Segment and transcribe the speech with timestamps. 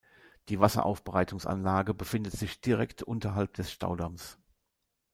[0.49, 4.39] Die Wasseraufbereitungsanlage befindet sich direkt unterhalb des Staudammes.